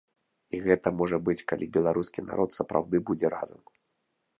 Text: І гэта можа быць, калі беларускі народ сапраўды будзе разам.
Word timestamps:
І 0.57 0.61
гэта 0.67 0.93
можа 1.01 1.17
быць, 1.29 1.37
калі 1.53 1.65
беларускі 1.77 2.27
народ 2.33 2.49
сапраўды 2.59 2.97
будзе 3.13 3.27
разам. 3.41 3.61